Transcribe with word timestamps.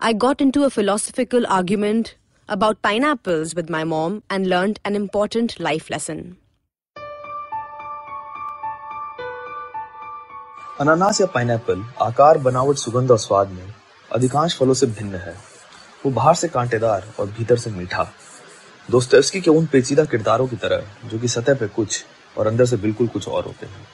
I 0.00 0.12
Got 0.12 0.42
Into 0.42 0.64
a 0.64 0.68
Philosophical 0.68 1.46
Argument 1.46 2.08
About 2.48 2.82
Pineapples 2.82 3.54
with 3.54 3.70
My 3.70 3.84
Mom 3.84 4.22
and 4.28 4.46
Learned 4.46 4.78
an 4.84 4.96
Important 4.96 5.54
Life 5.60 5.86
Lesson. 5.92 6.18
अनानास 10.80 11.20
या 11.20 11.26
pineapple 11.26 11.84
आकार, 12.02 12.38
बनावट, 12.38 12.76
सुगंध 12.76 13.10
और 13.10 13.18
स्वाद 13.18 13.48
में 13.48 13.74
अधिकांश 14.10 14.58
फलों 14.58 14.74
से 14.74 14.86
भिन्न 14.86 15.14
है। 15.14 15.34
वो 16.04 16.10
बाहर 16.10 16.34
से 16.34 16.48
कांटेदार 16.48 17.08
और 17.20 17.30
भीतर 17.38 17.56
से 17.56 17.70
मीठा। 17.70 18.06
दोस्तोवस्की 18.90 19.40
के 19.40 19.50
उन 19.50 19.66
पेचीदा 19.66 20.04
किरदारों 20.04 20.48
की 20.48 20.56
तरह, 20.56 20.84
जो 21.04 21.18
कि 21.18 21.28
सतह 21.28 21.54
पर 21.54 21.66
कुछ 21.66 22.04
और 22.38 22.46
अंदर 22.46 22.64
से 22.64 22.76
बिल्कुल 22.76 23.08
कुछ 23.08 23.28
और 23.28 23.44
होते 23.44 23.66
हैं। 23.66 23.86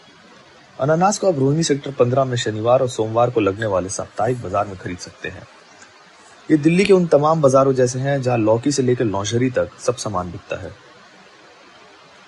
अनानास 0.80 1.18
को 1.18 1.28
आप 1.28 1.38
रोहिणी 1.38 1.62
सेक्टर 1.62 1.90
15 1.92 2.24
में 2.24 2.36
शनिवार 2.36 2.80
और 2.80 2.88
सोमवार 2.88 3.30
को 3.30 3.40
लगने 3.40 3.66
वाले 3.66 3.88
साप्ताहिक 3.88 4.42
बाज़ार 4.42 4.66
में 4.66 4.76
खरीद 4.76 4.98
सकते 4.98 5.28
हैं। 5.28 5.46
ये 6.50 6.56
दिल्ली 6.56 6.84
के 6.84 6.92
उन 6.92 7.06
तमाम 7.06 7.40
बाजारों 7.42 7.72
जैसे 7.72 7.98
हैं 7.98 8.20
जहाँ 8.22 8.36
लौकी 8.38 8.70
से 8.72 8.82
लेकर 8.82 9.04
लॉन्जरी 9.04 9.50
तक 9.50 9.70
सब 9.80 9.96
सामान 9.96 10.30
बिकता 10.30 10.56
है। 10.60 10.70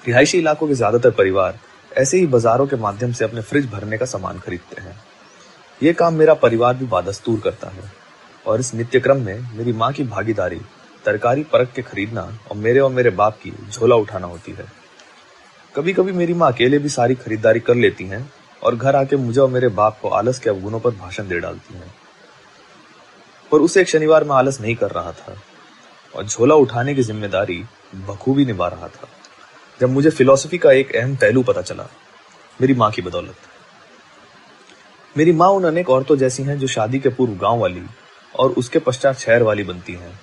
रिहायशी 0.05 0.39
इलाकों 0.39 0.67
के 0.69 0.75
ज़्यादातर 0.75 1.11
परिवार 1.11 1.59
ऐसे 1.93 2.19
ही 2.19 2.27
बाजारों 2.27 2.67
के 2.67 2.77
माध्यम 2.77 3.13
से 3.13 3.25
अपने 3.25 3.41
फ्रिज 3.41 3.67
भरने 3.71 3.99
का 3.99 4.07
सामान 4.07 4.39
खरीदते 4.39 4.83
हैं। 4.83 4.95
ये 5.81 5.93
काम 5.93 6.15
मेरा 6.15 6.35
परिवार 6.35 6.77
भी 6.77 6.87
बादस्तूर 6.87 7.41
करता 7.41 7.69
है 7.69 7.91
और 8.45 8.61
इस 8.61 8.73
नित्य 8.75 9.01
क्रम 9.01 9.23
में 9.23 9.57
मेरी 9.57 9.73
माँ 9.73 9.93
की 9.93 10.05
भागीदारी, 10.05 10.61
तरकारी 11.05 11.43
परख 11.43 11.73
के 11.73 11.83
खरीदना 11.83 12.23
और 12.23 12.57
मेरे 12.57 12.81
और 12.81 12.91
मेरे 12.91 13.11
बाप 13.13 13.39
की 13.43 13.53
झोला 13.71 13.97
उठाना 13.97 14.27
होती 14.27 14.53
है। 14.53 14.67
कभी 15.75 15.93
कभी 15.93 16.13
मेरी 16.13 16.35
माँ 16.35 16.53
अकेले 16.53 16.79
भी 16.79 16.89
सारी 16.89 17.15
खरीदारी 17.15 17.61
कर 17.61 17.75
लेती 17.77 18.05
हैं 18.05 18.29
और 18.63 18.77
घर 18.77 18.97
आके 18.97 19.17
मुझे 19.17 19.41
और 19.41 19.51
मेरे 19.51 19.69
बाप 19.71 19.99
को 20.03 20.09
आलस 20.11 20.39
के 20.39 20.51
अवगुणों 20.51 20.81
पर 20.81 20.91
भाषण 20.93 21.29
दे 21.29 21.41
डालती 21.41 21.75
हैं। 21.75 21.93
पर 23.53 23.61
उसे 23.61 23.81
एक 23.81 23.89
शनिवार 23.89 24.25
में 24.25 24.35
आलस 24.37 24.61
नहीं 24.61 24.75
कर 24.75 24.91
रहा 24.91 25.13
था। 25.13 25.37
और 26.17 26.27
झोला 26.27 26.55
उठाने 26.55 26.95
की 26.95 27.03
ज़िम्मेदारी 27.03 27.65
बखूबी 27.95 28.45
निभा 28.45 28.69
रहा 28.69 28.89
था। 28.89 29.09
जब 29.81 29.91
मुझे 29.91 30.11
फिलॉसफी 30.11 30.59
का 30.59 30.73
एक 30.73 30.97
अहम 30.97 31.17
पहलू 31.17 31.43
पता 31.43 31.63
चला, 31.63 31.87
मेरी 32.61 32.75
माँ 32.75 32.91
की 32.91 33.03
बदौलत। 33.03 33.35
मेरी 35.17 35.33
माँ 35.33 35.49
उन 35.49 35.65
अनेक 35.65 35.91
औरतों 35.91 36.17
जैसी 36.17 36.43
हैं 36.43 36.59
जो 36.59 36.67
शादी 36.67 36.99
के 36.99 37.09
पूर्व 37.09 37.33
गाँव 37.33 37.59
वाली 37.59 37.83
और 38.35 38.51
उसके 38.51 38.79
पश्चात 38.79 39.19
शहर 39.19 39.43
वाली 39.43 39.65
बनती 39.65 39.93
हैं। 39.93 40.21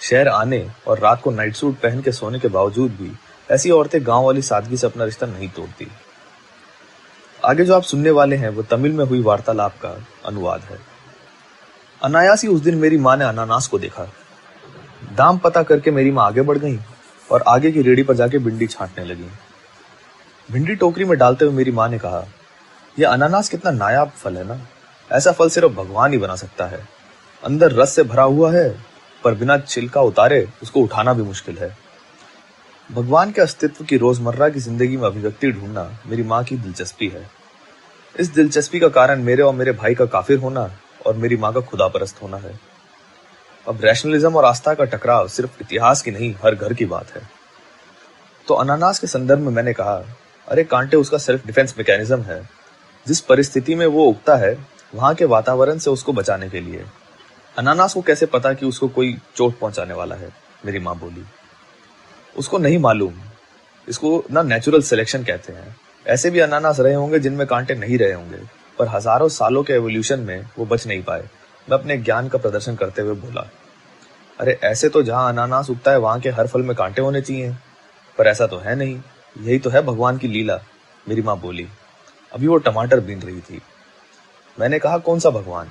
शहर 0.00 0.28
आने 0.28 0.70
और 0.86 0.98
रात 0.98 1.22
को 1.22 1.30
नाइट 1.30 1.54
सूट 1.54 1.74
पहन 1.74 2.02
के 2.02 2.12
सोने 2.12 2.38
के 2.38 2.48
बावजूद 2.48 2.90
भी 2.90 3.12
ऐसी 3.50 3.70
औरतें 3.70 4.06
गाँव 4.06 4.24
वाली 4.24 4.42
सादगी 4.42 4.76
से 4.76 4.86
अपना 4.86 5.04
रिश्ता 5.04 5.26
नहीं 5.26 5.48
तोड़ती। 5.48 5.88
आगे 7.44 7.64
जो 7.64 7.74
आप 7.74 7.82
सुनने 7.82 8.10
वाले 8.10 8.36
हैं, 8.36 8.48
वो 8.48 8.62
तमिल 8.62 8.92
में 8.92 9.04
हुई 9.04 9.22
वार्तालाप 9.22 9.72
का 9.72 9.96
अनुवाद 10.26 10.60
है। 10.60 10.95
अनायास 12.06 12.42
ही 12.42 12.48
उस 12.48 12.60
दिन 12.60 12.74
मेरी 12.74 12.98
माँ 12.98 13.16
ने 13.16 13.24
अनानास 13.24 13.66
को 13.66 13.78
देखा। 13.78 14.04
दाम 15.16 15.38
पता 15.38 15.62
करके 15.62 15.90
मेरी 15.90 16.10
माँ 16.10 16.26
आगे 16.26 16.42
बढ़ 16.42 16.58
गई 16.58 16.78
और 17.30 17.42
आगे 17.42 17.72
की 17.72 17.82
रेडी 17.82 18.02
पर 18.02 18.14
जाके 18.14 18.38
भिंडी 18.38 18.66
छांटने 18.66 19.04
लगी। 19.04 19.28
भिंडी 20.48 20.74
टोकरी 20.74 21.04
में 21.04 21.16
डालते 21.18 21.44
हुए 21.44 21.54
मेरी 21.54 21.72
माँ 21.72 21.88
ने 21.88 21.98
कहा, 21.98 22.24
यह 22.98 23.08
अनानास 23.08 23.48
कितना 23.48 23.70
नायाब 23.70 24.10
फल 24.10 24.36
है 24.36 24.44
ना? 24.44 24.60
ऐसा 25.10 25.32
फल 25.32 25.48
सिर्फ़ 25.48 25.72
भगवान 25.72 26.12
ही 26.12 26.18
बना 26.18 26.36
सकता 26.36 26.66
है। 26.66 26.80
अंदर 27.42 27.72
रस 27.72 27.94
से 27.94 28.02
भरा 28.02 28.22
हुआ 28.22 28.52
है, 28.52 28.68
पर 29.24 29.34
बिना 29.34 29.58
छिलका 29.58 30.00
उतारे 30.02 30.46
उसको 30.62 30.80
उठाना 30.80 31.12
भी 31.12 31.22
मुश्किल 31.22 31.58
है। 31.58 31.76
भगवान 32.90 33.32
के 33.32 33.42
अस्तित्व 33.42 33.84
की 33.84 33.96
रोज़मर्रा 33.96 34.48
की 34.48 34.60
ज़िंदगी 34.60 34.96
में 34.96 35.06
अभिव्यक्ति 35.06 35.52
ढूंढना 35.52 35.90
मेरी 36.06 36.22
माँ 36.22 36.42
की 36.44 36.56
दिलचस्पी 36.56 37.08
है। 37.08 37.28
इस 38.14 38.34
दिलचस्पी 38.34 38.80
का 38.80 38.88
कारण 38.94 39.22
मेरे 39.22 39.42
और 39.42 39.54
मेरे 39.54 39.72
भाई 39.74 39.94
का 39.94 40.06
काफिर 40.06 40.38
होना 40.38 40.70
और 41.06 41.16
मेरी 41.16 41.36
माँ 41.36 41.52
का 41.52 41.60
खुदा 41.60 41.88
परस्त 41.88 42.22
होना 42.22 42.36
है। 42.36 42.60
अब 43.68 43.80
रैशनलिज्म 43.84 44.36
और 44.36 44.44
आस्था 44.44 44.74
का 44.74 44.84
टकराव 44.84 45.28
सिर्फ़ 45.28 45.50
इतिहास 45.60 46.02
की 46.02 46.10
नहीं, 46.10 46.34
हर 46.34 46.54
घर 46.54 46.74
की 46.74 46.84
बात 46.84 47.10
है। 47.10 47.28
तो 48.48 48.54
अनानास 48.54 48.98
के 48.98 49.06
संदर्भ 49.06 49.38
में 49.38 49.52
मैंने 49.52 49.72
कहा, 49.72 50.04
अरे 50.48 50.64
कांटे, 50.64 50.96
उसका 50.96 51.18
सेल्फ 51.18 51.46
डिफेंस 51.46 51.74
मैकेनिज्म 51.78 52.22
है। 52.22 52.48
जिस 53.08 53.20
परिस्थिति 53.20 53.74
में 53.74 53.86
वो 53.86 54.04
उगता 54.04 54.36
है, 54.36 54.66
वहाँ 54.94 55.14
के 55.14 55.24
वातावरण 55.24 55.78
से 55.78 55.90
उसको 55.90 56.12
बचाने 56.12 56.50
के 56.50 56.60
लिए। 56.60 56.86
अनानास 57.58 57.94
को 57.94 58.02
कैसे 58.02 58.26
पता 58.26 58.52
कि 58.52 58.66
उसको 58.66 58.88
कोई 58.88 59.18
चोट 59.36 59.58
पहुँचाने 59.58 59.94
वाला 59.94 60.16
है? 60.16 60.30
मेरी 60.66 60.78
माँ 60.78 60.98
बोली। 60.98 61.24
उसको 62.38 62.58
नहीं 62.58 62.78
मालूम। 62.78 63.14
इसको 63.88 64.24
ना 64.30 64.42
नेचुरल 64.42 64.82
सिलेक्शन 64.82 65.24
कहते 65.24 65.52
हैं। 65.52 65.76
ऐसे 66.06 66.30
भी 66.30 66.40
अनानास 66.40 66.80
रहे 66.80 66.94
होंगे 66.94 67.18
जिनमें 67.18 67.46
कांटे 67.46 67.74
नहीं 67.74 67.98
रहे 67.98 68.12
होंगे। 68.12 68.65
पर 68.78 68.88
हज़ारों 68.88 69.28
सालों 69.28 69.62
के 69.62 69.72
एवोल्यूशन 69.72 70.20
में 70.20 70.48
वो 70.58 70.66
बच 70.66 70.86
नहीं 70.86 71.02
पाए। 71.02 71.22
मैं 71.70 71.78
अपने 71.78 71.96
ज्ञान 71.96 72.28
का 72.28 72.38
प्रदर्शन 72.38 72.76
करते 72.76 73.02
हुए 73.02 73.14
बोला, 73.14 73.50
अरे, 74.40 74.60
ऐसे 74.64 74.88
तो 74.88 75.02
जहाँ 75.02 75.28
अनानास 75.28 75.70
उगता 75.70 75.90
है, 75.90 75.98
वहाँ 75.98 76.20
के 76.20 76.30
हर 76.30 76.46
फल 76.46 76.62
में 76.62 76.76
कांटे 76.76 77.02
होने 77.02 77.20
चाहिए। 77.20 77.56
पर 78.18 78.26
ऐसा 78.26 78.46
तो 78.46 78.58
है 78.58 78.76
नहीं। 78.76 79.02
यही 79.40 79.58
तो 79.58 79.70
है 79.70 79.82
भगवान 79.82 80.18
की 80.18 80.28
लीला, 80.28 80.60
मेरी 81.08 81.22
माँ 81.22 81.40
बोली। 81.40 81.68
अभी 82.32 82.46
वो 82.46 82.56
टमाटर 82.56 83.00
बीन 83.00 83.22
रही 83.22 83.40
थी। 83.40 83.62
मैंने 84.60 84.78
कहा, 84.78 84.98
कौन 84.98 85.18
सा 85.18 85.30
भगवान? 85.30 85.70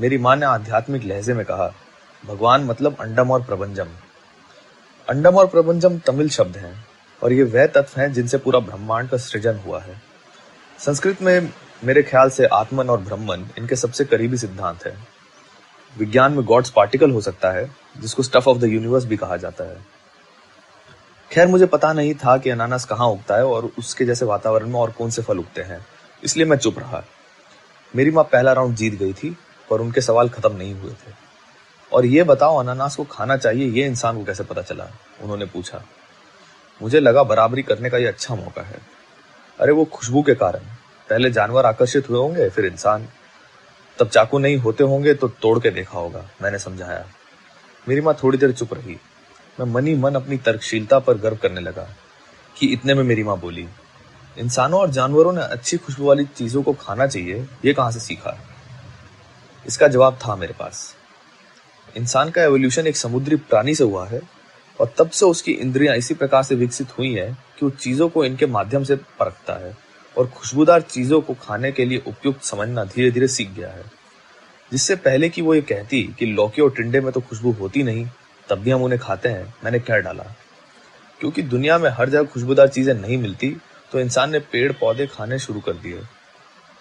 मेरी 0.00 0.18
माँ 0.18 0.36
ने 0.36 0.46
आध्यात्मिक 0.46 1.04
लहजे 1.04 1.34
में 1.34 1.46
कहा, 1.46 1.74
भगवान 2.26 2.64
मतलब 2.64 2.96
अंडम 3.00 3.30
और 3.30 3.42
प्रबंजम। 3.42 3.88
अंडम 5.08 5.34
और 5.36 5.46
प्रबंजम 5.46 5.98
तमिल 5.98 6.28
शब्द 6.28 6.56
हैं, 6.56 6.86
और 7.22 7.32
ये 7.32 7.42
वह 7.42 7.66
तत्व 7.66 8.00
हैं 8.00 8.12
जिनसे 8.12 8.38
पूरा 8.38 8.58
ब्रह्मांड 8.58 9.08
का 9.08 9.16
सृजन 9.16 9.56
हुआ 9.56 9.80
है। 9.80 10.02
संस्कृत 10.78 11.22
में 11.22 11.52
मेरे 11.84 12.02
ख्याल 12.02 12.30
से 12.30 12.46
आत्मन 12.46 12.90
और 12.90 13.00
ब्रह्मन 13.00 13.48
इनके 13.58 13.76
सबसे 13.76 14.04
करीबी 14.04 14.36
सिद्धांत 14.36 14.86
है। 14.86 14.98
विज्ञान 15.98 16.32
में 16.32 16.44
गॉड्स 16.44 16.70
पार्टिकल 16.70 17.10
हो 17.10 17.20
सकता 17.20 17.50
है, 17.50 17.70
जिसको 17.98 18.22
स्टफ़ 18.22 18.48
ऑफ़ 18.48 18.58
द 18.58 18.64
यूनिवर्स 18.64 19.04
भी 19.04 19.16
कहा 19.16 19.36
जाता 19.36 19.64
है। 19.64 19.76
खैर, 21.32 21.46
मुझे 21.46 21.66
पता 21.66 21.92
नहीं 21.92 22.14
था 22.14 22.36
कि 22.38 22.50
अनानास 22.50 22.84
कहाँ 22.84 23.06
उगता 23.06 23.36
है 23.36 23.46
और 23.46 23.70
उसके 23.78 24.04
जैसे 24.04 24.24
वातावरण 24.24 24.68
में 24.68 24.80
और 24.80 24.90
कौन 24.90 25.10
से 25.10 25.22
फल 25.22 25.38
उगते 25.38 25.62
हैं, 25.62 25.86
इसलिए 26.24 26.46
मैं 26.46 26.56
चुप 26.56 26.78
रहा। 26.78 27.04
मेरी 27.96 28.10
माँ 28.10 28.24
पहला 28.24 28.52
राउंड 28.52 28.76
जीत 28.76 28.94
गई 28.94 29.12
थी, 29.12 29.36
पर 29.70 29.80
उनके 29.80 30.00
सवाल 30.00 30.28
खत्म 30.28 30.56
नहीं 30.56 30.74
हुए 30.74 30.90
थे। 30.90 31.12
और 31.92 32.06
ये 32.06 32.22
बताओ, 32.22 32.58
अनानास 32.58 32.96
को 32.96 33.04
खाना 33.04 33.36
चाहिए, 33.36 33.70
ये 33.70 33.86
इंसान 33.86 34.18
को 34.18 34.24
कैसे 34.24 34.44
पता 34.44 34.62
चला? 34.62 34.86
उन्होंने 35.22 35.44
पूछा। 35.44 35.82
मुझे 36.82 37.00
लगा 37.00 37.22
बराबरी 37.22 37.62
करने 37.62 37.90
का 37.90 37.98
ये 37.98 38.06
अच्छा 38.06 38.34
मौका 38.34 38.62
है। 38.62 38.78
अरे, 39.60 39.72
वो 39.72 39.84
खुशबू 39.84 40.22
के 40.22 40.34
कारण। 40.34 40.60
पहले 41.14 41.30
जानवर 41.30 41.66
आकर्षित 41.66 42.08
हुए 42.10 42.18
होंगे, 42.18 42.48
फिर 42.50 42.64
इंसान। 42.66 43.06
तब 43.98 44.08
चाकू 44.08 44.38
नहीं 44.38 44.56
होते 44.56 44.84
होंगे 44.84 45.12
तो 45.14 45.28
तोड़ 45.42 45.58
के 45.58 45.70
देखा 45.70 45.98
होगा, 45.98 46.24
मैंने 46.42 46.58
समझाया। 46.58 47.04
मेरी 47.86 48.00
माँ 48.00 48.14
थोड़ी 48.22 48.38
देर 48.38 48.52
चुप 48.52 48.72
रही। 48.74 48.96
मैं 49.58 49.66
मनी 49.66 49.94
मन 49.94 50.14
अपनी 50.14 50.36
तर्कशीलता 50.38 50.98
पर 50.98 51.18
गर्व 51.18 51.36
करने 51.36 51.60
लगा 51.60 51.86
कि 52.56 52.66
इतने 52.66 52.94
में 52.94 53.02
मेरी 53.04 53.22
माँ 53.22 53.38
बोली, 53.40 53.66
इंसानों 54.36 54.80
और 54.80 54.90
जानवरों 54.90 55.32
ने 55.32 55.42
अच्छी 55.42 55.76
खुशबू 55.76 56.06
वाली 56.06 56.24
चीज़ों 56.26 56.62
को 56.62 56.72
खाना 56.72 57.06
चाहिए, 57.06 57.46
ये 57.64 57.74
कहाँ 57.74 57.90
से 57.92 58.00
सीखा? 58.00 58.36
इसका 59.66 59.88
जवाब 59.88 60.18
था 60.18 60.36
मेरे 60.36 60.54
पास। 60.54 60.94
इंसान 61.96 62.30
का 62.30 62.42
एवोल्यूशन 62.42 62.86
एक 62.86 62.96
समुद्री 62.96 63.36
प्राणी 63.38 63.74
से 63.74 63.84
हुआ 63.84 64.06
है 64.08 64.20
और 64.80 64.92
तब 64.98 65.10
से 65.10 65.26
उसकी 65.26 65.52
इंद्रियाँ 65.52 65.96
इसी 65.96 66.14
प्रकार 66.14 66.42
से 66.42 66.54
विकसित 66.56 66.98
हुई 66.98 67.14
हैं 67.14 67.32
कि 67.32 67.66
वो 67.66 67.70
चीज़ों 67.72 68.08
को 68.08 68.24
इनके 68.24 68.46
माध्यम 68.48 68.84
से 68.84 68.96
परखता 68.96 69.60
है। 69.64 69.76
और 70.18 70.26
खुशबूदार 70.26 70.80
चीज़ों 70.80 71.20
को 71.20 71.34
खाने 71.34 71.72
के 71.72 71.84
लिए 71.84 72.02
उपयुक्त 72.06 72.42
समझना 72.42 72.84
धीरे 72.84 73.10
धीरे 73.10 73.28
सीख 73.28 73.50
गया 73.50 73.68
है। 73.68 73.84
जिससे 74.72 74.96
पहले 74.96 75.28
कि 75.28 75.42
वो 75.42 75.54
ये 75.54 75.60
कहती 75.60 76.02
कि 76.18 76.26
लौकी 76.26 76.62
और 76.62 76.70
टिंडे 76.70 77.00
में 77.00 77.12
तो 77.12 77.20
खुशबू 77.20 77.52
होती 77.52 77.82
नहीं, 77.82 78.06
तब 78.48 78.58
भी 78.58 78.70
हम 78.70 78.82
उन्हें 78.82 79.00
खाते 79.00 79.28
हैं, 79.28 79.54
मैंने 79.64 79.78
कह 79.78 79.98
डाला? 79.98 80.24
क्योंकि 81.20 81.42
दुनिया 81.42 81.78
में 81.78 81.90
हर 81.90 82.08
जगह 82.08 82.24
खुशबूदार 82.24 82.68
चीज़ें 82.68 82.94
नहीं 82.94 83.18
मिलती 83.18 83.56
तो 83.92 84.00
इंसान 84.00 84.30
ने 84.30 84.38
पेड़ 84.38 84.72
पौधे 84.72 85.06
खाने 85.06 85.38
शुरू 85.38 85.60
कर 85.60 85.72
दिए। 85.72 86.00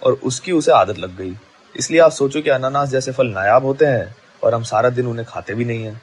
और 0.01 0.13
उसकी 0.13 0.51
उसे 0.51 0.71
आदत 0.71 0.97
लग 0.97 1.17
गई। 1.17 1.35
इसलिए 1.75 1.99
आप 1.99 2.11
सोचो 2.11 2.41
कि 2.41 2.49
अनानास 2.49 2.89
जैसे 2.89 3.11
फल 3.11 3.27
नायाब 3.27 3.65
होते 3.65 3.85
हैं 3.85 4.15
और 4.43 4.55
हम 4.55 4.63
सारा 4.63 4.89
दिन 4.89 5.07
उन्हें 5.07 5.25
खाते 5.27 5.53
भी 5.53 5.65
नहीं 5.65 5.83
है। 5.83 6.01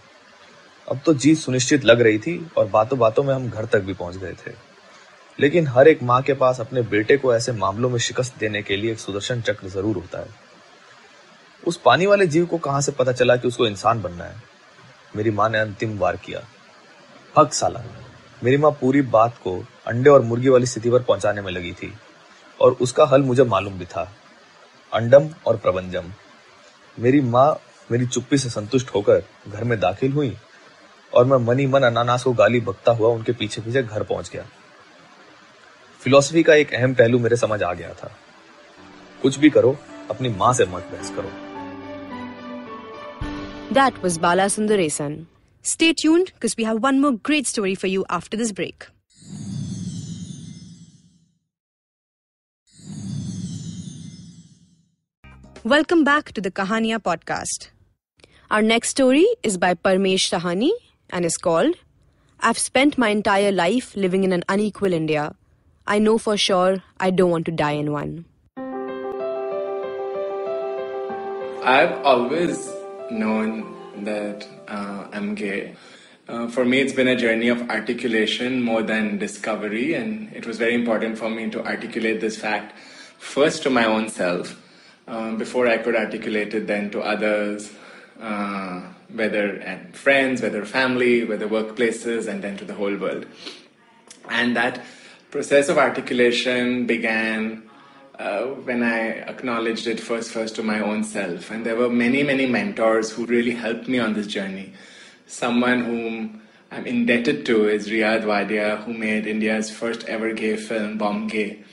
अब 0.88 1.00
तो 1.06 1.14
जीत 1.14 1.38
सुनिश्चित 1.38 1.84
लग 1.84 2.00
रही 2.00 2.18
थी 2.18 2.50
और 2.56 2.66
बातों 2.66 2.98
बातों 2.98 3.22
में 3.22 3.34
हम 3.34 3.50
घर 3.50 3.64
तक 3.64 3.80
भी 3.80 3.94
पहुँच 3.94 4.16
गए 4.16 4.32
थे। 4.32 4.69
लेकिन 5.40 5.66
हर 5.66 5.88
एक 5.88 6.02
माँ 6.02 6.22
के 6.22 6.34
पास 6.34 6.60
अपने 6.60 6.82
बेटे 6.82 7.16
को 7.16 7.34
ऐसे 7.34 7.52
मामलों 7.52 7.90
में 7.90 7.98
शिकस्त 7.98 8.38
देने 8.38 8.62
के 8.62 8.76
लिए 8.76 8.92
एक 8.92 8.98
सुदर्शन 8.98 9.40
चक्र 9.40 9.68
ज़रूर 9.68 9.96
होता 9.96 10.18
है। 10.18 10.28
उस 11.66 11.76
पानी 11.76 12.06
वाले 12.06 12.26
जीव 12.26 12.46
को 12.46 12.58
कहाँ 12.58 12.80
से 12.80 12.92
पता 12.92 13.12
चला 13.12 13.36
कि 13.36 13.48
उसको 13.48 13.66
इंसान 13.66 14.02
बनना 14.02 14.24
है? 14.24 14.42
मेरी 15.16 15.30
माँ 15.30 15.48
ने 15.50 15.58
अंतिम 15.58 15.98
वार 15.98 16.16
किया। 16.16 16.40
हक 17.38 17.52
साला। 17.52 17.82
मेरी 18.44 18.56
माँ 18.56 18.70
पूरी 18.70 19.02
बात 19.02 19.38
को 19.38 19.64
अंडे 19.86 20.10
और 20.10 20.22
मुर्गी 20.22 20.48
वाली 20.48 20.66
स्थिति 20.66 20.90
पर 20.90 21.02
पहुँचाने 21.02 21.40
में 21.40 21.52
लगी 21.52 21.72
थी 21.72 21.92
और 22.60 22.72
उसका 22.72 23.04
हल 23.04 23.22
मुझे 23.22 23.44
मालूम 23.44 23.78
भी 23.78 23.84
था। 23.84 24.12
अंडम 24.92 25.28
और 25.46 25.56
प्रबंजम। 25.56 26.12
मेरी 26.98 27.20
माँ 27.20 27.60
मेरी 27.90 28.06
चुप्पी 28.06 28.38
से 28.38 28.50
संतुष्ट 28.50 28.94
होकर 28.94 29.22
घर 29.48 29.64
में 29.64 29.80
दाखिल 29.80 30.12
हुई 30.12 30.36
और 31.14 31.24
मैं 31.24 31.36
मनी 31.36 31.66
मन 31.66 31.82
अनानास 31.82 32.22
को 32.22 32.32
गाली 32.32 32.60
बकता 32.60 32.92
हुआ 32.92 33.08
उनके 33.08 33.32
पीछे 33.32 33.62
पीछे 33.62 33.82
घर 33.82 34.02
पहुँच 34.02 34.30
गया। 34.30 34.44
फिलोसफी 36.02 36.42
का 36.42 36.54
एक 36.54 36.72
अहम 36.74 36.94
पहलू 36.98 37.18
मेरे 37.18 37.36
समझ 37.36 37.62
आ 37.62 37.72
गया 37.80 37.92
था 38.02 38.10
कुछ 39.22 39.38
भी 39.38 39.50
करो 39.56 39.76
अपनी 40.10 40.28
माँ 40.42 40.52
से 40.60 40.66
मत 40.74 40.88
बहस 40.92 41.10
करो 41.16 41.32
That 43.78 43.98
was 44.04 44.14
Bala 44.22 44.44
Sundaresan. 44.52 45.12
Stay 45.72 45.88
tuned 46.02 46.30
because 46.36 46.56
we 46.60 46.64
have 46.68 46.78
one 46.86 46.96
more 47.02 47.12
great 47.28 47.50
story 47.50 47.74
for 47.82 47.90
you 47.90 48.04
after 48.16 48.38
this 48.40 48.50
break. 48.60 48.86
Welcome 55.64 56.02
back 56.04 56.32
to 56.32 56.40
the 56.40 56.50
Kahania 56.50 56.98
podcast. 56.98 57.68
Our 58.50 58.62
next 58.62 58.88
story 58.88 59.26
is 59.42 59.58
by 59.58 59.74
Parmesh 59.74 60.28
Sahani 60.30 60.70
and 61.10 61.24
is 61.24 61.36
called 61.36 61.76
I've 62.40 62.58
spent 62.58 62.96
my 62.98 63.10
entire 63.10 63.52
life 63.52 63.94
living 63.94 64.24
in 64.24 64.32
an 64.32 64.42
unequal 64.48 64.92
India. 64.92 65.34
I 65.90 65.98
know 65.98 66.18
for 66.18 66.36
sure 66.36 66.84
I 67.00 67.10
don't 67.10 67.32
want 67.32 67.46
to 67.46 67.50
die 67.50 67.72
in 67.72 67.90
one. 67.90 68.24
I've 71.64 72.04
always 72.04 72.72
known 73.10 74.04
that 74.04 74.46
uh, 74.68 75.08
I'm 75.12 75.34
gay. 75.34 75.74
Uh, 76.28 76.46
for 76.46 76.64
me, 76.64 76.78
it's 76.78 76.92
been 76.92 77.08
a 77.08 77.16
journey 77.16 77.48
of 77.48 77.68
articulation 77.68 78.62
more 78.62 78.84
than 78.84 79.18
discovery, 79.18 79.94
and 79.94 80.32
it 80.32 80.46
was 80.46 80.58
very 80.58 80.76
important 80.76 81.18
for 81.18 81.28
me 81.28 81.50
to 81.50 81.66
articulate 81.66 82.20
this 82.20 82.36
fact 82.36 82.78
first 83.18 83.64
to 83.64 83.70
my 83.70 83.84
own 83.84 84.08
self 84.08 84.62
um, 85.08 85.38
before 85.38 85.66
I 85.66 85.78
could 85.78 85.96
articulate 85.96 86.54
it 86.54 86.68
then 86.68 86.92
to 86.92 87.00
others, 87.00 87.72
uh, 88.20 88.82
whether 89.12 89.58
friends, 89.92 90.40
whether 90.40 90.64
family, 90.64 91.24
whether 91.24 91.48
workplaces, 91.48 92.28
and 92.28 92.44
then 92.44 92.56
to 92.58 92.64
the 92.64 92.74
whole 92.74 92.96
world. 92.96 93.26
And 94.28 94.54
that 94.54 94.80
process 95.30 95.68
of 95.68 95.78
articulation 95.78 96.86
began 96.86 97.62
uh, 98.18 98.46
when 98.66 98.82
I 98.82 99.10
acknowledged 99.32 99.86
it 99.86 100.00
first, 100.00 100.32
first 100.32 100.56
to 100.56 100.62
my 100.62 100.80
own 100.80 101.04
self. 101.04 101.50
And 101.50 101.64
there 101.64 101.76
were 101.76 101.88
many, 101.88 102.22
many 102.22 102.46
mentors 102.46 103.10
who 103.12 103.26
really 103.26 103.52
helped 103.52 103.88
me 103.88 103.98
on 103.98 104.12
this 104.12 104.26
journey. 104.26 104.74
Someone 105.26 105.84
whom 105.84 106.42
I'm 106.70 106.86
indebted 106.86 107.46
to 107.46 107.68
is 107.68 107.88
Riyad 107.88 108.24
Wadia, 108.24 108.84
who 108.84 108.92
made 108.92 109.26
India's 109.26 109.70
first 109.70 110.04
ever 110.04 110.32
gay 110.32 110.56
film, 110.56 110.98
BomGay. 110.98 111.64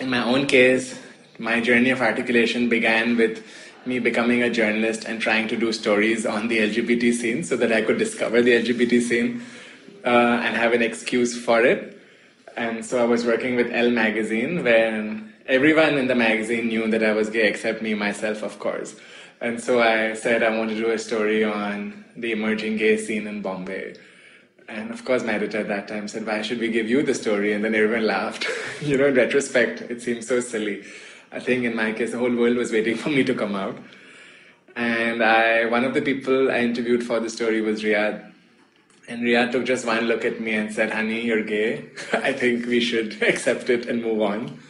In 0.00 0.10
my 0.10 0.22
own 0.22 0.46
case, 0.46 0.98
my 1.38 1.60
journey 1.60 1.90
of 1.90 2.00
articulation 2.00 2.68
began 2.68 3.16
with 3.16 3.44
me 3.86 3.98
becoming 3.98 4.42
a 4.42 4.50
journalist 4.50 5.04
and 5.06 5.20
trying 5.20 5.48
to 5.48 5.56
do 5.56 5.72
stories 5.72 6.26
on 6.26 6.48
the 6.48 6.58
LGBT 6.58 7.12
scene 7.14 7.42
so 7.42 7.56
that 7.56 7.72
I 7.72 7.82
could 7.82 7.98
discover 7.98 8.42
the 8.42 8.52
LGBT 8.52 9.00
scene 9.00 9.42
uh, 10.04 10.42
and 10.44 10.56
have 10.56 10.72
an 10.74 10.82
excuse 10.82 11.36
for 11.36 11.62
it. 11.62 11.97
And 12.58 12.84
so 12.84 13.00
I 13.00 13.04
was 13.04 13.24
working 13.24 13.54
with 13.54 13.70
Elle 13.70 13.92
magazine, 13.92 14.64
where 14.64 15.22
everyone 15.46 15.96
in 15.96 16.08
the 16.08 16.16
magazine 16.16 16.66
knew 16.66 16.90
that 16.90 17.04
I 17.04 17.12
was 17.12 17.30
gay 17.30 17.46
except 17.46 17.82
me, 17.82 17.94
myself, 17.94 18.42
of 18.42 18.58
course. 18.58 18.96
And 19.40 19.62
so 19.62 19.80
I 19.80 20.14
said 20.14 20.42
I 20.42 20.58
want 20.58 20.70
to 20.70 20.76
do 20.76 20.90
a 20.90 20.98
story 20.98 21.44
on 21.44 22.04
the 22.16 22.32
emerging 22.32 22.76
gay 22.78 22.96
scene 22.96 23.28
in 23.28 23.42
Bombay. 23.42 23.94
And 24.68 24.90
of 24.90 25.04
course, 25.04 25.22
my 25.22 25.34
editor 25.34 25.58
at 25.58 25.68
that 25.68 25.86
time 25.86 26.08
said, 26.08 26.26
Why 26.26 26.42
should 26.42 26.58
we 26.58 26.68
give 26.72 26.90
you 26.90 27.04
the 27.04 27.14
story? 27.14 27.52
And 27.52 27.64
then 27.64 27.76
everyone 27.76 28.06
laughed. 28.16 28.44
you 28.82 28.98
know, 28.98 29.06
in 29.06 29.14
retrospect, 29.14 29.82
it 29.82 30.02
seems 30.02 30.26
so 30.26 30.40
silly. 30.40 30.82
I 31.30 31.38
think 31.38 31.62
in 31.62 31.76
my 31.76 31.92
case, 31.92 32.10
the 32.10 32.18
whole 32.18 32.34
world 32.34 32.56
was 32.56 32.72
waiting 32.72 32.96
for 32.96 33.10
me 33.10 33.22
to 33.22 33.34
come 33.34 33.54
out. 33.54 33.78
And 34.74 35.22
I, 35.22 35.66
one 35.66 35.84
of 35.84 35.94
the 35.94 36.02
people 36.02 36.50
I 36.50 36.58
interviewed 36.58 37.04
for 37.04 37.20
the 37.20 37.30
story 37.30 37.60
was 37.60 37.84
Riyad. 37.84 38.32
And 39.08 39.22
Riyad 39.22 39.52
took 39.52 39.64
just 39.64 39.86
one 39.86 40.04
look 40.04 40.26
at 40.26 40.38
me 40.38 40.54
and 40.54 40.72
said, 40.72 40.92
Honey, 40.92 41.22
you're 41.22 41.42
gay. 41.42 41.90
I 42.12 42.32
think 42.32 42.66
we 42.66 42.78
should 42.78 43.22
accept 43.32 43.70
it 43.70 43.86
and 43.86 44.02
move 44.02 44.20
on. 44.20 44.60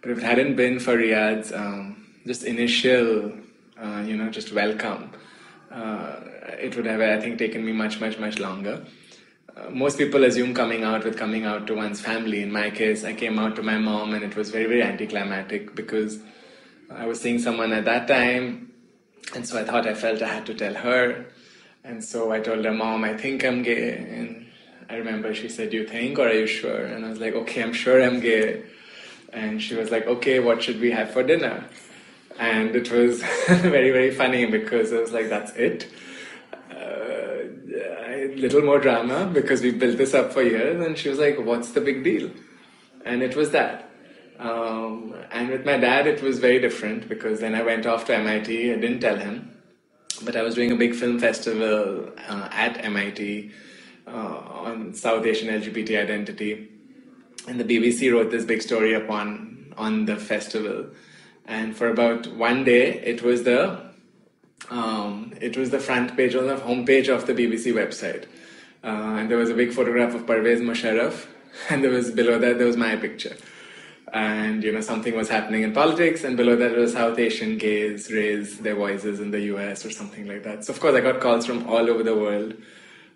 But 0.00 0.12
if 0.12 0.18
it 0.18 0.24
hadn't 0.24 0.56
been 0.56 0.80
for 0.80 0.96
Riyad's 0.96 1.52
um, 1.52 2.06
just 2.26 2.42
initial, 2.42 3.32
uh, 3.78 4.02
you 4.06 4.16
know, 4.16 4.30
just 4.30 4.52
welcome, 4.54 5.10
uh, 5.70 6.20
it 6.58 6.74
would 6.74 6.86
have, 6.86 7.02
I 7.02 7.20
think, 7.20 7.38
taken 7.38 7.64
me 7.64 7.72
much, 7.72 8.00
much, 8.00 8.18
much 8.18 8.38
longer. 8.38 8.82
Uh, 9.54 9.68
most 9.68 9.98
people 9.98 10.24
assume 10.24 10.54
coming 10.54 10.82
out 10.82 11.04
with 11.04 11.18
coming 11.18 11.44
out 11.44 11.66
to 11.66 11.74
one's 11.74 12.00
family. 12.00 12.42
In 12.42 12.50
my 12.50 12.70
case, 12.70 13.04
I 13.04 13.12
came 13.12 13.38
out 13.38 13.56
to 13.56 13.62
my 13.62 13.76
mom, 13.76 14.14
and 14.14 14.24
it 14.24 14.34
was 14.34 14.50
very, 14.50 14.64
very 14.64 14.82
anticlimactic 14.82 15.74
because 15.74 16.18
I 16.90 17.04
was 17.04 17.20
seeing 17.20 17.38
someone 17.38 17.72
at 17.72 17.84
that 17.84 18.08
time, 18.08 18.72
and 19.34 19.46
so 19.46 19.60
I 19.60 19.64
thought 19.64 19.86
I 19.86 19.92
felt 19.92 20.22
I 20.22 20.28
had 20.28 20.46
to 20.46 20.54
tell 20.54 20.74
her. 20.74 21.26
And 21.84 22.02
so 22.02 22.32
I 22.32 22.40
told 22.40 22.64
her, 22.64 22.72
Mom, 22.72 23.04
I 23.04 23.16
think 23.16 23.44
I'm 23.44 23.62
gay. 23.62 23.96
And 23.96 24.46
I 24.88 24.96
remember 24.96 25.34
she 25.34 25.48
said, 25.48 25.72
You 25.72 25.86
think, 25.86 26.18
or 26.18 26.28
are 26.28 26.32
you 26.32 26.46
sure? 26.46 26.84
And 26.84 27.04
I 27.04 27.08
was 27.08 27.18
like, 27.18 27.34
Okay, 27.34 27.62
I'm 27.62 27.72
sure 27.72 28.02
I'm 28.02 28.20
gay. 28.20 28.62
And 29.32 29.62
she 29.62 29.74
was 29.74 29.90
like, 29.90 30.06
okay, 30.06 30.40
what 30.40 30.62
should 30.62 30.80
we 30.80 30.90
have 30.90 31.10
for 31.10 31.22
dinner? 31.22 31.64
And 32.38 32.76
it 32.76 32.90
was 32.90 33.22
very, 33.48 33.90
very 33.90 34.10
funny 34.10 34.44
because 34.46 34.92
I 34.92 34.98
was 34.98 35.12
like, 35.12 35.28
that's 35.28 35.52
it. 35.52 35.88
Uh, 36.70 37.48
a 38.06 38.34
little 38.36 38.62
more 38.62 38.78
drama 38.78 39.30
because 39.32 39.62
we 39.62 39.70
built 39.70 39.96
this 39.96 40.12
up 40.12 40.32
for 40.32 40.42
years. 40.42 40.84
And 40.84 40.98
she 40.98 41.08
was 41.08 41.18
like, 41.18 41.38
what's 41.38 41.70
the 41.70 41.80
big 41.80 42.04
deal? 42.04 42.30
And 43.04 43.22
it 43.22 43.34
was 43.34 43.50
that. 43.50 43.88
Um, 44.38 45.14
and 45.30 45.48
with 45.48 45.64
my 45.64 45.78
dad, 45.78 46.06
it 46.06 46.22
was 46.22 46.38
very 46.38 46.58
different 46.60 47.08
because 47.08 47.40
then 47.40 47.54
I 47.54 47.62
went 47.62 47.86
off 47.86 48.04
to 48.06 48.16
MIT. 48.16 48.72
I 48.72 48.76
didn't 48.76 49.00
tell 49.00 49.16
him, 49.16 49.56
but 50.20 50.36
I 50.36 50.42
was 50.42 50.54
doing 50.54 50.72
a 50.72 50.76
big 50.76 50.94
film 50.94 51.18
festival 51.18 52.10
uh, 52.28 52.48
at 52.50 52.84
MIT 52.84 53.50
uh, 54.06 54.10
on 54.10 54.94
South 54.94 55.24
Asian 55.26 55.48
LGBT 55.48 56.02
identity. 56.02 56.68
And 57.48 57.58
the 57.58 57.64
BBC 57.64 58.12
wrote 58.12 58.30
this 58.30 58.44
big 58.44 58.62
story 58.62 58.94
upon 58.94 59.74
on 59.76 60.04
the 60.04 60.16
festival. 60.16 60.86
And 61.46 61.76
for 61.76 61.88
about 61.88 62.26
one 62.28 62.64
day, 62.64 63.00
it 63.00 63.22
was 63.22 63.42
the 63.42 63.92
um, 64.70 65.32
it 65.40 65.56
was 65.56 65.70
the 65.70 65.78
front 65.78 66.16
page 66.16 66.34
on 66.34 66.46
the 66.46 66.56
homepage 66.56 67.08
of 67.08 67.26
the 67.26 67.34
BBC 67.34 67.72
website, 67.72 68.24
uh, 68.84 69.18
and 69.18 69.30
there 69.30 69.38
was 69.38 69.50
a 69.50 69.54
big 69.54 69.72
photograph 69.72 70.14
of 70.14 70.26
Pervez 70.26 70.60
Musharraf, 70.60 71.26
and 71.70 71.82
there 71.82 71.90
was 71.90 72.10
below 72.10 72.38
that 72.38 72.58
there 72.58 72.66
was 72.66 72.76
my 72.76 72.96
picture, 72.96 73.36
and 74.12 74.62
you 74.62 74.72
know 74.72 74.80
something 74.80 75.16
was 75.16 75.28
happening 75.28 75.62
in 75.62 75.72
politics, 75.72 76.24
and 76.24 76.36
below 76.36 76.56
that 76.56 76.72
it 76.72 76.78
was 76.78 76.92
South 76.92 77.18
Asian 77.18 77.58
gays 77.58 78.12
raise 78.12 78.58
their 78.58 78.74
voices 78.74 79.20
in 79.20 79.30
the 79.30 79.40
U.S. 79.52 79.84
or 79.86 79.90
something 79.90 80.26
like 80.26 80.42
that. 80.44 80.64
So 80.64 80.72
of 80.72 80.80
course 80.80 80.94
I 80.94 81.00
got 81.00 81.20
calls 81.20 81.46
from 81.46 81.66
all 81.66 81.88
over 81.88 82.02
the 82.02 82.16
world 82.16 82.54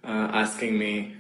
uh, 0.05 0.29
asking 0.33 0.79
me 0.79 1.17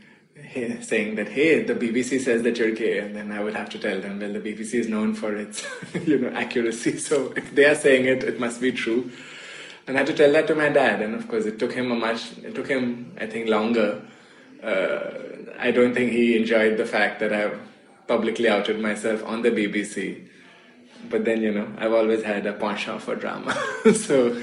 saying 0.82 1.14
that 1.14 1.28
hey 1.28 1.62
the 1.62 1.74
bbc 1.74 2.20
says 2.20 2.42
that 2.42 2.58
you're 2.58 2.70
gay 2.70 2.98
and 2.98 3.16
then 3.16 3.32
i 3.32 3.42
would 3.42 3.54
have 3.54 3.70
to 3.70 3.78
tell 3.78 3.98
them 4.00 4.20
well 4.20 4.32
the 4.32 4.38
bbc 4.38 4.74
is 4.74 4.88
known 4.88 5.14
for 5.14 5.34
its 5.34 5.66
you 6.06 6.18
know 6.18 6.28
accuracy 6.28 6.98
so 7.08 7.32
if 7.36 7.54
they 7.54 7.64
are 7.64 7.74
saying 7.74 8.04
it 8.04 8.22
it 8.22 8.38
must 8.38 8.60
be 8.60 8.70
true 8.70 9.10
and 9.86 9.96
i 9.96 10.00
had 10.00 10.06
to 10.06 10.14
tell 10.14 10.30
that 10.30 10.46
to 10.46 10.54
my 10.54 10.68
dad 10.68 11.00
and 11.00 11.14
of 11.14 11.26
course 11.26 11.46
it 11.46 11.58
took 11.58 11.72
him 11.72 11.90
a 11.90 11.94
much 11.94 12.36
it 12.38 12.54
took 12.54 12.68
him 12.68 13.12
i 13.18 13.26
think 13.26 13.48
longer 13.48 14.02
uh, 14.62 15.10
i 15.58 15.70
don't 15.70 15.94
think 15.94 16.12
he 16.12 16.36
enjoyed 16.36 16.76
the 16.76 16.86
fact 16.86 17.18
that 17.18 17.32
i've 17.32 17.58
publicly 18.08 18.48
outed 18.48 18.80
myself 18.80 19.24
on 19.24 19.42
the 19.42 19.50
bbc 19.50 20.28
but 21.10 21.24
then 21.24 21.42
you 21.42 21.52
know 21.52 21.68
i've 21.78 21.92
always 21.92 22.22
had 22.22 22.46
a 22.46 22.52
penchant 22.52 23.00
for 23.02 23.14
drama 23.14 23.54
so 23.94 24.42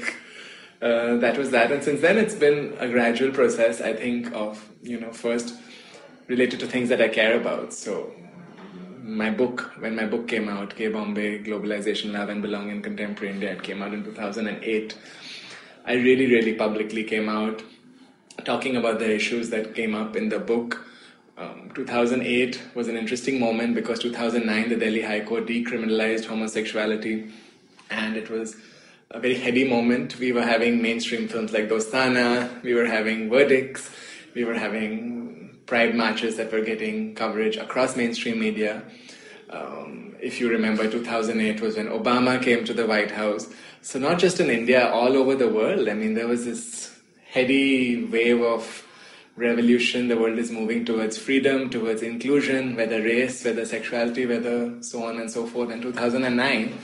uh, 0.82 1.16
that 1.16 1.36
was 1.38 1.50
that 1.50 1.72
and 1.72 1.82
since 1.82 2.00
then 2.00 2.18
it's 2.18 2.34
been 2.34 2.74
a 2.78 2.88
gradual 2.88 3.30
process 3.30 3.80
i 3.80 3.92
think 3.92 4.32
of 4.32 4.68
you 4.82 4.98
know 5.00 5.12
first 5.12 5.54
related 6.28 6.60
to 6.60 6.66
things 6.66 6.88
that 6.88 7.00
I 7.00 7.08
care 7.08 7.38
about. 7.38 7.72
So 7.72 8.12
my 9.02 9.30
book, 9.30 9.72
when 9.78 9.94
my 9.94 10.06
book 10.06 10.28
came 10.28 10.48
out, 10.48 10.74
Gay 10.76 10.88
Bombay, 10.88 11.44
Globalization, 11.44 12.12
Love 12.12 12.30
and 12.30 12.42
Belong 12.42 12.70
in 12.70 12.82
Contemporary 12.82 13.34
India, 13.34 13.52
it 13.52 13.62
came 13.62 13.82
out 13.82 13.92
in 13.92 14.04
2008. 14.04 14.98
I 15.86 15.92
really, 15.94 16.26
really 16.26 16.54
publicly 16.54 17.04
came 17.04 17.28
out 17.28 17.62
talking 18.44 18.76
about 18.76 18.98
the 18.98 19.14
issues 19.14 19.50
that 19.50 19.74
came 19.74 19.94
up 19.94 20.16
in 20.16 20.28
the 20.28 20.38
book. 20.38 20.86
Um, 21.36 21.70
2008 21.74 22.62
was 22.76 22.86
an 22.86 22.96
interesting 22.96 23.40
moment 23.40 23.74
because 23.74 23.98
2009 23.98 24.68
the 24.68 24.76
Delhi 24.76 25.02
High 25.02 25.20
Court 25.20 25.46
decriminalized 25.46 26.26
homosexuality, 26.26 27.28
and 27.90 28.16
it 28.16 28.30
was 28.30 28.56
a 29.10 29.18
very 29.18 29.34
heady 29.34 29.64
moment. 29.68 30.16
We 30.20 30.30
were 30.30 30.42
having 30.42 30.80
mainstream 30.80 31.26
films 31.26 31.52
like 31.52 31.68
Dostana, 31.68 32.62
we 32.62 32.74
were 32.74 32.86
having 32.86 33.28
verdicts, 33.30 33.90
we 34.34 34.44
were 34.44 34.54
having 34.54 35.58
pride 35.66 35.96
marches 35.96 36.36
that 36.36 36.52
were 36.52 36.60
getting 36.60 37.16
coverage 37.16 37.56
across 37.56 37.96
mainstream 37.96 38.38
media. 38.38 38.84
Um, 39.50 40.14
if 40.20 40.40
you 40.40 40.48
remember, 40.48 40.88
2008 40.88 41.60
was 41.60 41.76
when 41.76 41.88
Obama 41.88 42.40
came 42.40 42.64
to 42.64 42.72
the 42.72 42.86
White 42.86 43.10
House. 43.10 43.48
So, 43.82 43.98
not 43.98 44.20
just 44.20 44.38
in 44.38 44.50
India, 44.50 44.88
all 44.88 45.16
over 45.16 45.34
the 45.34 45.48
world. 45.48 45.88
I 45.88 45.94
mean, 45.94 46.14
there 46.14 46.28
was 46.28 46.44
this 46.44 46.96
heady 47.26 48.04
wave 48.04 48.40
of 48.40 48.84
revolution. 49.36 50.08
The 50.08 50.16
world 50.16 50.38
is 50.38 50.50
moving 50.50 50.84
towards 50.84 51.18
freedom, 51.18 51.70
towards 51.70 52.02
inclusion, 52.02 52.76
whether 52.76 53.02
race, 53.02 53.44
whether 53.44 53.64
sexuality, 53.64 54.26
whether 54.26 54.82
so 54.82 55.04
on 55.04 55.18
and 55.18 55.30
so 55.30 55.46
forth. 55.46 55.70
In 55.70 55.82
2009, 55.82 56.78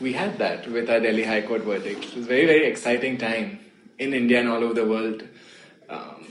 we 0.00 0.12
had 0.12 0.38
that 0.38 0.68
with 0.68 0.90
our 0.90 1.00
Delhi 1.00 1.24
High 1.24 1.42
Court 1.42 1.62
verdict. 1.62 2.04
It 2.04 2.16
was 2.16 2.24
a 2.24 2.28
very, 2.28 2.46
very 2.46 2.66
exciting 2.66 3.18
time 3.18 3.58
in 3.98 4.12
India 4.12 4.40
and 4.40 4.48
all 4.48 4.62
over 4.62 4.74
the 4.74 4.84
world. 4.84 5.24
Um, 5.88 6.26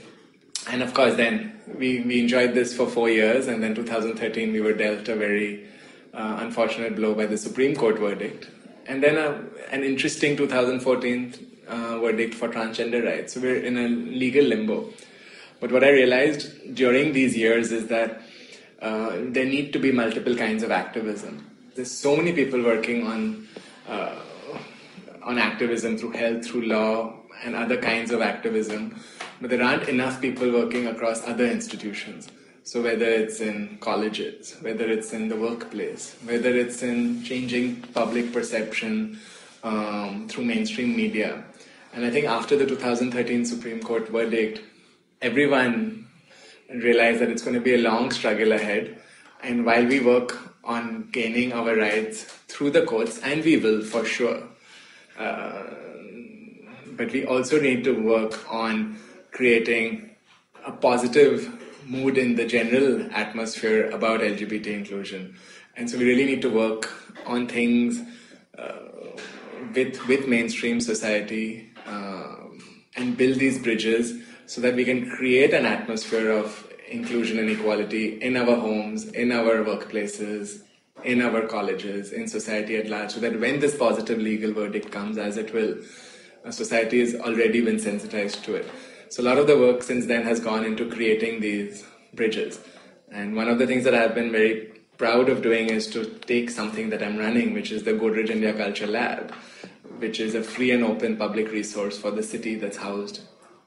and 0.68 0.82
of 0.82 0.94
course, 0.94 1.14
then 1.14 1.60
we, 1.74 2.00
we 2.00 2.20
enjoyed 2.20 2.54
this 2.54 2.76
for 2.76 2.86
four 2.86 3.08
years, 3.08 3.48
and 3.48 3.62
then 3.62 3.74
2013 3.74 4.52
we 4.52 4.60
were 4.60 4.72
dealt 4.72 5.08
a 5.08 5.16
very 5.16 5.66
uh, 6.14 6.38
unfortunate 6.40 6.96
blow 6.96 7.14
by 7.14 7.26
the 7.26 7.38
Supreme 7.38 7.74
Court 7.74 7.98
verdict, 7.98 8.48
and 8.86 9.02
then 9.02 9.16
a, 9.16 9.44
an 9.70 9.82
interesting 9.82 10.36
2014 10.36 11.34
uh, 11.68 11.98
verdict 11.98 12.34
for 12.34 12.48
transgender 12.48 13.04
rights. 13.04 13.34
So 13.34 13.40
we're 13.40 13.64
in 13.64 13.76
a 13.76 13.88
legal 13.88 14.44
limbo. 14.44 14.92
But 15.60 15.72
what 15.72 15.82
I 15.82 15.90
realized 15.90 16.74
during 16.74 17.12
these 17.12 17.36
years 17.36 17.72
is 17.72 17.86
that 17.88 18.22
uh, 18.80 19.16
there 19.28 19.46
need 19.46 19.72
to 19.72 19.78
be 19.78 19.90
multiple 19.90 20.36
kinds 20.36 20.62
of 20.62 20.70
activism. 20.70 21.46
There's 21.74 21.90
so 21.90 22.16
many 22.16 22.32
people 22.32 22.62
working 22.62 23.06
on 23.06 23.48
uh, 23.88 24.16
on 25.22 25.38
activism 25.38 25.98
through 25.98 26.12
health, 26.12 26.46
through 26.46 26.66
law, 26.66 27.12
and 27.44 27.54
other 27.54 27.76
kinds 27.76 28.10
of 28.12 28.20
activism, 28.20 29.00
but 29.40 29.50
there 29.50 29.62
aren't 29.62 29.88
enough 29.88 30.20
people 30.20 30.50
working 30.52 30.86
across 30.86 31.26
other 31.26 31.46
institutions. 31.46 32.28
So 32.62 32.82
whether 32.82 33.06
it's 33.06 33.40
in 33.40 33.78
colleges, 33.78 34.56
whether 34.60 34.90
it's 34.90 35.12
in 35.12 35.28
the 35.28 35.36
workplace, 35.36 36.16
whether 36.24 36.50
it's 36.50 36.82
in 36.82 37.22
changing 37.22 37.82
public 37.94 38.32
perception 38.32 39.20
um, 39.62 40.28
through 40.28 40.44
mainstream 40.44 40.96
media. 40.96 41.44
And 41.92 42.04
I 42.04 42.10
think 42.10 42.26
after 42.26 42.56
the 42.56 42.66
2013 42.66 43.44
Supreme 43.44 43.82
Court 43.82 44.08
verdict, 44.08 44.62
everyone 45.22 46.06
realized 46.68 47.20
that 47.20 47.30
it's 47.30 47.42
going 47.42 47.54
to 47.54 47.60
be 47.60 47.74
a 47.74 47.78
long 47.78 48.10
struggle 48.10 48.52
ahead. 48.52 48.98
And 49.42 49.64
while 49.64 49.86
we 49.86 50.00
work 50.00 50.38
on 50.64 51.08
gaining 51.12 51.52
our 51.52 51.76
rights 51.76 52.24
through 52.48 52.70
the 52.70 52.84
courts, 52.84 53.18
and 53.20 53.44
we 53.44 53.56
will 53.56 53.82
for 53.82 54.04
sure, 54.04 54.42
uh, 55.18 55.62
but 56.96 57.12
we 57.12 57.24
also 57.26 57.60
need 57.60 57.84
to 57.84 57.92
work 57.92 58.52
on 58.52 58.98
creating 59.30 60.10
a 60.64 60.72
positive 60.72 61.52
mood 61.86 62.18
in 62.18 62.34
the 62.34 62.46
general 62.46 63.08
atmosphere 63.12 63.90
about 63.90 64.20
LGBT 64.20 64.66
inclusion. 64.66 65.36
And 65.76 65.88
so 65.88 65.98
we 65.98 66.04
really 66.04 66.24
need 66.24 66.42
to 66.42 66.50
work 66.50 66.90
on 67.26 67.46
things 67.46 68.00
uh, 68.58 68.72
with, 69.74 70.04
with 70.08 70.26
mainstream 70.26 70.80
society 70.80 71.70
um, 71.86 72.58
and 72.96 73.16
build 73.16 73.38
these 73.38 73.58
bridges 73.58 74.25
so 74.46 74.60
that 74.60 74.76
we 74.76 74.84
can 74.84 75.10
create 75.10 75.52
an 75.52 75.66
atmosphere 75.66 76.30
of 76.30 76.72
inclusion 76.88 77.38
and 77.38 77.50
equality 77.50 78.20
in 78.22 78.36
our 78.36 78.56
homes, 78.56 79.06
in 79.08 79.32
our 79.32 79.64
workplaces, 79.64 80.62
in 81.04 81.20
our 81.20 81.46
colleges, 81.46 82.12
in 82.12 82.28
society 82.28 82.76
at 82.76 82.88
large, 82.88 83.10
so 83.10 83.20
that 83.20 83.38
when 83.40 83.58
this 83.58 83.76
positive 83.76 84.18
legal 84.18 84.52
verdict 84.52 84.92
comes, 84.92 85.18
as 85.18 85.36
it 85.36 85.52
will, 85.52 85.76
uh, 86.44 86.50
society 86.50 87.00
has 87.00 87.14
already 87.16 87.60
been 87.60 87.78
sensitized 87.78 88.44
to 88.44 88.54
it. 88.54 88.70
So 89.08 89.22
a 89.22 89.24
lot 89.24 89.38
of 89.38 89.48
the 89.48 89.58
work 89.58 89.82
since 89.82 90.06
then 90.06 90.22
has 90.22 90.38
gone 90.38 90.64
into 90.64 90.88
creating 90.88 91.40
these 91.40 91.84
bridges. 92.14 92.60
And 93.10 93.34
one 93.34 93.48
of 93.48 93.58
the 93.58 93.66
things 93.66 93.84
that 93.84 93.94
I've 93.94 94.14
been 94.14 94.30
very 94.30 94.72
proud 94.96 95.28
of 95.28 95.42
doing 95.42 95.70
is 95.70 95.88
to 95.88 96.04
take 96.04 96.50
something 96.50 96.90
that 96.90 97.02
I'm 97.02 97.18
running, 97.18 97.52
which 97.52 97.72
is 97.72 97.82
the 97.82 97.92
Godrej 97.92 98.30
India 98.30 98.54
Culture 98.54 98.86
Lab, 98.86 99.32
which 99.98 100.20
is 100.20 100.34
a 100.34 100.42
free 100.42 100.70
and 100.70 100.84
open 100.84 101.16
public 101.16 101.50
resource 101.50 101.98
for 101.98 102.10
the 102.10 102.22
city 102.22 102.54
that's 102.54 102.76
housed 102.76 103.20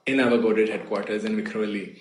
in 0.10 0.20
our 0.20 0.38
Godrej 0.38 0.70
headquarters 0.70 1.26
in 1.26 1.36
Vikhroli, 1.36 1.98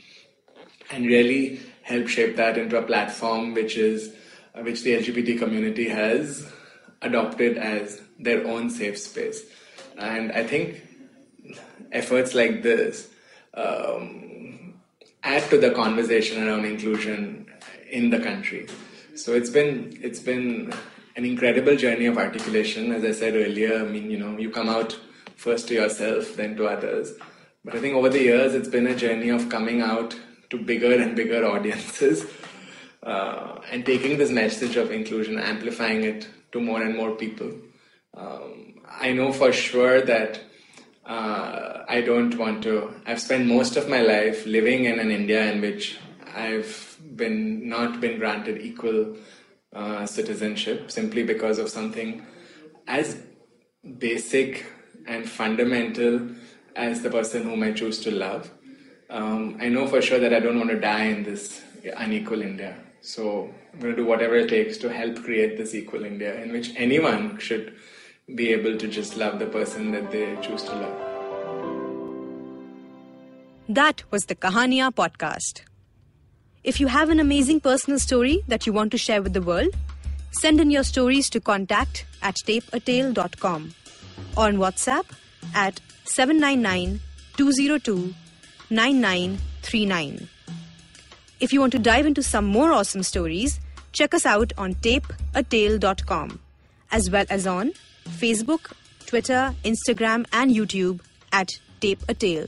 and 0.90 1.06
really 1.06 1.60
help 1.82 2.08
shape 2.08 2.36
that 2.36 2.58
into 2.58 2.78
a 2.78 2.82
platform 2.82 3.54
which 3.54 3.76
is 3.76 4.14
uh, 4.54 4.62
which 4.62 4.82
the 4.82 4.94
LGBT 4.94 5.38
community 5.38 5.88
has 5.88 6.50
adopted 7.02 7.56
as 7.56 8.00
their 8.18 8.46
own 8.46 8.70
safe 8.70 8.98
space. 8.98 9.42
And 9.96 10.32
I 10.32 10.44
think 10.44 10.82
efforts 11.92 12.34
like 12.34 12.62
this 12.62 13.08
um, 13.54 14.74
add 15.22 15.48
to 15.50 15.58
the 15.58 15.70
conversation 15.70 16.46
around 16.46 16.64
inclusion 16.64 17.46
in 17.90 18.10
the 18.10 18.20
country. 18.20 18.66
So 19.14 19.34
it's 19.34 19.50
been 19.50 19.98
it's 20.02 20.20
been 20.20 20.72
an 21.16 21.24
incredible 21.24 21.76
journey 21.76 22.06
of 22.06 22.16
articulation. 22.16 22.92
As 22.92 23.04
I 23.04 23.12
said 23.12 23.34
earlier, 23.34 23.80
I 23.80 23.84
mean, 23.84 24.10
you 24.10 24.18
know, 24.18 24.38
you 24.38 24.50
come 24.50 24.68
out 24.68 24.98
first 25.36 25.68
to 25.68 25.74
yourself, 25.74 26.36
then 26.36 26.56
to 26.56 26.66
others. 26.66 27.14
But 27.68 27.76
I 27.76 27.80
think 27.82 27.96
over 27.96 28.08
the 28.08 28.22
years, 28.22 28.54
it's 28.54 28.66
been 28.68 28.86
a 28.86 28.96
journey 28.96 29.28
of 29.28 29.50
coming 29.50 29.82
out 29.82 30.18
to 30.48 30.58
bigger 30.58 30.94
and 30.94 31.14
bigger 31.14 31.44
audiences 31.44 32.24
uh, 33.02 33.60
and 33.70 33.84
taking 33.84 34.16
this 34.16 34.30
message 34.30 34.76
of 34.76 34.90
inclusion, 34.90 35.38
amplifying 35.38 36.02
it 36.02 36.26
to 36.52 36.60
more 36.60 36.80
and 36.82 36.96
more 36.96 37.10
people. 37.10 37.52
Um, 38.16 38.80
I 38.88 39.12
know 39.12 39.34
for 39.34 39.52
sure 39.52 40.00
that 40.00 40.40
uh, 41.04 41.84
I 41.86 42.00
don't 42.00 42.38
want 42.38 42.62
to. 42.62 42.90
I've 43.04 43.20
spent 43.20 43.46
most 43.46 43.76
of 43.76 43.86
my 43.86 44.00
life 44.00 44.46
living 44.46 44.86
in 44.86 44.98
an 44.98 45.10
India 45.10 45.52
in 45.52 45.60
which 45.60 45.98
I've 46.34 46.96
been 47.16 47.68
not 47.68 48.00
been 48.00 48.18
granted 48.18 48.62
equal 48.62 49.14
uh, 49.74 50.06
citizenship 50.06 50.90
simply 50.90 51.22
because 51.22 51.58
of 51.58 51.68
something 51.68 52.24
as 52.86 53.20
basic 53.98 54.64
and 55.06 55.28
fundamental 55.28 56.30
as 56.76 57.02
the 57.02 57.10
person 57.10 57.42
whom 57.44 57.62
I 57.62 57.72
choose 57.72 58.00
to 58.00 58.10
love. 58.10 58.50
Um, 59.10 59.56
I 59.60 59.68
know 59.68 59.86
for 59.86 60.02
sure 60.02 60.18
that 60.18 60.34
I 60.34 60.40
don't 60.40 60.58
want 60.58 60.70
to 60.70 60.80
die 60.80 61.04
in 61.04 61.22
this 61.22 61.62
unequal 61.96 62.42
India. 62.42 62.76
So 63.00 63.52
I'm 63.72 63.80
going 63.80 63.96
to 63.96 64.02
do 64.02 64.06
whatever 64.06 64.36
it 64.36 64.48
takes 64.48 64.76
to 64.78 64.92
help 64.92 65.22
create 65.22 65.56
this 65.56 65.74
equal 65.74 66.04
India 66.04 66.40
in 66.42 66.52
which 66.52 66.72
anyone 66.76 67.38
should 67.38 67.74
be 68.34 68.52
able 68.52 68.76
to 68.76 68.88
just 68.88 69.16
love 69.16 69.38
the 69.38 69.46
person 69.46 69.92
that 69.92 70.10
they 70.10 70.36
choose 70.42 70.62
to 70.64 70.74
love. 70.74 71.08
That 73.68 74.02
was 74.10 74.24
the 74.26 74.34
Kahania 74.34 74.92
podcast. 74.94 75.62
If 76.64 76.80
you 76.80 76.88
have 76.88 77.08
an 77.08 77.20
amazing 77.20 77.60
personal 77.60 77.98
story 77.98 78.42
that 78.48 78.66
you 78.66 78.72
want 78.72 78.90
to 78.92 78.98
share 78.98 79.22
with 79.22 79.32
the 79.32 79.42
world, 79.42 79.74
send 80.32 80.60
in 80.60 80.70
your 80.70 80.84
stories 80.84 81.30
to 81.30 81.40
contact 81.40 82.04
at 82.20 82.36
tapeatale.com 82.36 83.74
or 84.36 84.44
on 84.44 84.56
WhatsApp 84.56 85.04
at 85.54 85.80
799 86.10 87.00
202 87.36 88.14
9939. 88.70 90.28
If 91.40 91.52
you 91.52 91.60
want 91.60 91.72
to 91.72 91.78
dive 91.78 92.06
into 92.06 92.22
some 92.22 92.44
more 92.44 92.72
awesome 92.72 93.02
stories, 93.02 93.60
check 93.92 94.12
us 94.12 94.26
out 94.26 94.52
on 94.58 94.74
tapeatale.com 94.74 96.40
as 96.90 97.10
well 97.10 97.24
as 97.30 97.46
on 97.46 97.72
Facebook, 98.08 98.72
Twitter, 99.06 99.54
Instagram, 99.64 100.26
and 100.32 100.50
YouTube 100.50 101.00
at 101.32 101.58
Tape 101.80 102.02
a 102.08 102.14
Tale. 102.14 102.46